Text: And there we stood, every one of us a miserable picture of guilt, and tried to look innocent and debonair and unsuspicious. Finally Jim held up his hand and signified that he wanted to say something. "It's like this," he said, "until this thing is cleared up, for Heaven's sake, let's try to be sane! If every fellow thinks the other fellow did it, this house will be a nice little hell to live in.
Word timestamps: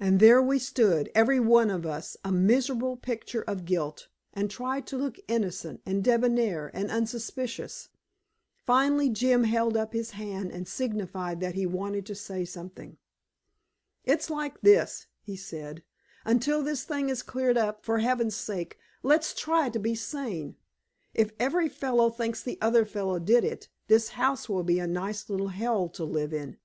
And 0.00 0.18
there 0.18 0.40
we 0.40 0.58
stood, 0.58 1.10
every 1.14 1.38
one 1.38 1.68
of 1.68 1.84
us 1.84 2.16
a 2.24 2.32
miserable 2.32 2.96
picture 2.96 3.42
of 3.42 3.66
guilt, 3.66 4.08
and 4.32 4.50
tried 4.50 4.86
to 4.86 4.96
look 4.96 5.18
innocent 5.28 5.82
and 5.84 6.02
debonair 6.02 6.70
and 6.72 6.90
unsuspicious. 6.90 7.90
Finally 8.64 9.10
Jim 9.10 9.44
held 9.44 9.76
up 9.76 9.92
his 9.92 10.12
hand 10.12 10.52
and 10.52 10.66
signified 10.66 11.40
that 11.40 11.54
he 11.54 11.66
wanted 11.66 12.06
to 12.06 12.14
say 12.14 12.46
something. 12.46 12.96
"It's 14.04 14.30
like 14.30 14.58
this," 14.62 15.06
he 15.20 15.36
said, 15.36 15.82
"until 16.24 16.62
this 16.62 16.84
thing 16.84 17.10
is 17.10 17.22
cleared 17.22 17.58
up, 17.58 17.84
for 17.84 17.98
Heaven's 17.98 18.36
sake, 18.36 18.78
let's 19.02 19.34
try 19.34 19.68
to 19.68 19.78
be 19.78 19.94
sane! 19.94 20.56
If 21.12 21.32
every 21.38 21.68
fellow 21.68 22.08
thinks 22.08 22.42
the 22.42 22.56
other 22.62 22.86
fellow 22.86 23.18
did 23.18 23.44
it, 23.44 23.68
this 23.86 24.08
house 24.16 24.48
will 24.48 24.64
be 24.64 24.78
a 24.78 24.86
nice 24.86 25.28
little 25.28 25.48
hell 25.48 25.90
to 25.90 26.04
live 26.06 26.32
in. 26.32 26.56